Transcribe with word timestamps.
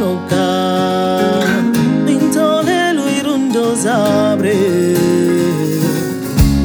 noka 0.00 0.46
Lintolelo 2.06 3.04
irundo 3.18 3.74
zabre. 3.84 4.56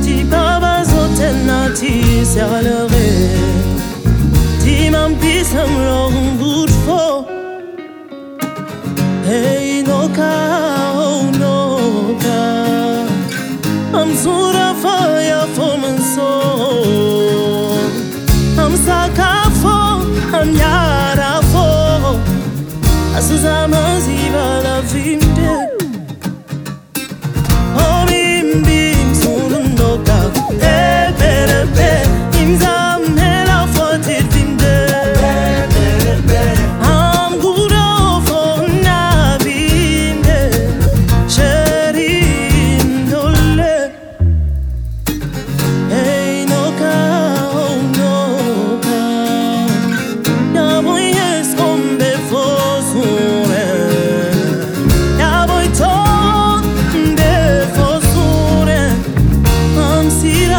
Ti 0.04 0.16
baba 0.32 0.74
zotena 0.90 1.60
ti 1.80 1.94
serlere 2.34 3.10
Ti 4.64 4.76
mampisam 4.94 5.72
long 5.90 6.18
good 6.40 6.72
for 6.86 7.26
Hey 9.28 9.84
noka 9.84 10.34
oh 11.06 11.24
noka. 11.42 12.42
I'm 13.98 14.10
sura 14.16 14.68
asizama 23.18 24.00
ziva 24.00 24.62
la 24.64 24.82
vimde 24.82 25.75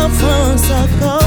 love 0.08 0.22
runs 0.22 0.70
a 0.70 0.88
cold. 1.00 1.25